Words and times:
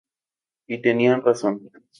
Y 0.65 0.81
tenían 0.81 1.21
razón. 1.21 1.69